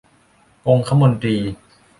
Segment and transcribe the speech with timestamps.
[0.67, 1.37] องคมนตรี